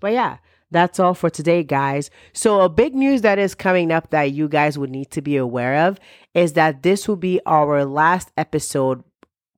But 0.00 0.12
yeah, 0.12 0.38
that's 0.70 0.98
all 0.98 1.14
for 1.14 1.30
today, 1.30 1.62
guys. 1.62 2.10
So, 2.32 2.60
a 2.60 2.68
big 2.68 2.94
news 2.94 3.22
that 3.22 3.38
is 3.38 3.54
coming 3.54 3.92
up 3.92 4.10
that 4.10 4.32
you 4.32 4.48
guys 4.48 4.78
would 4.78 4.90
need 4.90 5.10
to 5.12 5.22
be 5.22 5.36
aware 5.36 5.86
of 5.86 5.98
is 6.34 6.54
that 6.54 6.82
this 6.82 7.06
will 7.06 7.16
be 7.16 7.40
our 7.46 7.84
last 7.84 8.32
episode 8.36 9.04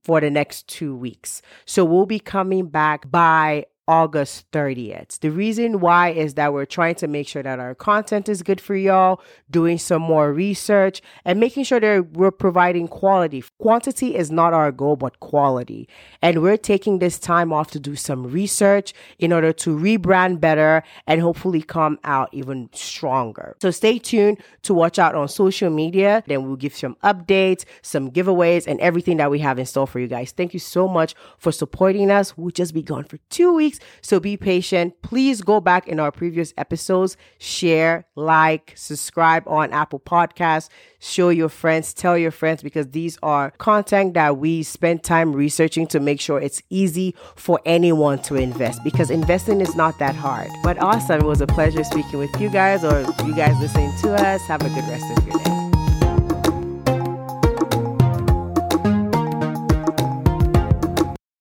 for 0.02 0.20
the 0.20 0.30
next 0.30 0.68
two 0.68 0.94
weeks. 0.94 1.40
So, 1.64 1.84
we'll 1.84 2.06
be 2.06 2.20
coming 2.20 2.68
back 2.68 3.10
by 3.10 3.66
August 3.88 4.49
30th. 4.52 5.18
The 5.21 5.30
reason 5.30 5.80
why 5.80 6.11
is 6.11 6.35
that 6.35 6.52
we're 6.52 6.66
trying 6.66 6.95
to 6.97 7.09
make 7.09 7.26
sure 7.26 7.42
that 7.42 7.59
our 7.59 7.75
content 7.75 8.28
is 8.28 8.42
good 8.42 8.61
for 8.61 8.76
y'all, 8.76 9.23
doing 9.50 9.78
some 9.78 10.02
more 10.02 10.30
research, 10.30 11.00
and 11.25 11.40
making 11.40 11.64
sure 11.64 11.80
that 11.80 12.12
we're 12.12 12.30
providing 12.30 12.87
quality. 12.87 13.42
Quantity 13.59 14.14
is 14.14 14.30
not 14.30 14.52
our 14.52 14.71
goal, 14.71 14.97
but 14.97 15.18
quality. 15.21 15.88
And 16.21 16.42
we're 16.42 16.59
taking 16.59 16.99
this 16.99 17.18
time 17.18 17.50
off 17.50 17.71
to 17.71 17.80
do 17.80 17.97
some 17.97 18.30
research 18.30 18.92
in 19.18 19.33
order 19.33 19.54
to 19.54 19.75
rebrand 19.75 20.38
better 20.38 20.83
and 21.07 21.23
hopefully 21.23 21.62
come 21.62 21.99
out 22.04 22.28
even 22.33 22.68
stronger. 22.75 23.57
So 23.62 23.71
stay 23.71 23.99
tuned 23.99 24.37
to 24.64 24.75
watch 24.75 24.99
out 24.99 25.14
on 25.14 25.28
social 25.28 25.71
media. 25.71 26.23
Then 26.26 26.45
we'll 26.45 26.57
give 26.57 26.76
some 26.76 26.97
updates, 27.02 27.64
some 27.80 28.11
giveaways, 28.11 28.66
and 28.66 28.78
everything 28.80 29.16
that 29.16 29.30
we 29.30 29.38
have 29.38 29.59
in 29.59 29.64
store 29.64 29.87
for 29.87 29.99
you 29.99 30.09
guys. 30.09 30.33
Thank 30.33 30.52
you 30.52 30.61
so 30.61 30.87
much 30.87 31.14
for 31.38 31.52
supporting 31.52 32.11
us. 32.11 32.37
We'll 32.37 32.50
just 32.50 32.75
be 32.75 32.83
gone 32.83 33.04
for 33.04 33.16
two 33.30 33.54
weeks 33.54 33.77
weeks. 33.78 34.06
So 34.06 34.20
be 34.20 34.37
patient. 34.37 35.00
Please 35.02 35.42
go 35.42 35.61
back 35.61 35.88
in 35.88 36.00
our 36.00 36.11
previous 36.11 36.52
episodes, 36.56 37.16
share, 37.38 38.06
like, 38.14 38.73
subscribe 38.76 39.44
on 39.47 39.73
Apple 39.73 40.00
Podcasts, 40.00 40.68
show 40.99 41.28
your 41.28 41.49
friends, 41.49 41.94
tell 41.94 42.16
your 42.16 42.30
friends, 42.30 42.62
because 42.62 42.88
these 42.88 43.18
are 43.23 43.50
content 43.52 44.14
that 44.14 44.38
we 44.38 44.62
spend 44.62 45.02
time 45.02 45.32
researching 45.32 45.87
to 45.88 46.00
make 46.00 46.20
sure 46.20 46.40
it's 46.40 46.62
easy 46.70 47.14
for 47.37 47.61
anyone 47.64 48.18
to 48.20 48.35
invest 48.35 48.82
because 48.85 49.11
investing 49.11 49.61
is 49.61 49.75
not 49.75 49.99
that 49.99 50.14
hard. 50.14 50.49
But 50.62 50.80
awesome. 50.80 51.20
It 51.20 51.26
was 51.26 51.40
a 51.40 51.47
pleasure 51.47 51.85
speaking 51.85 52.18
with 52.18 52.40
you 52.40 52.50
guys 52.50 52.85
or 52.85 53.00
you 53.25 53.35
guys 53.35 53.58
listening 53.61 53.92
to 54.02 54.14
us. 54.14 54.40
Have 54.42 54.62
a 54.62 54.68
good 54.68 54.85
rest 54.88 55.18
of 55.18 55.26
your 55.26 55.38
day. 55.44 55.57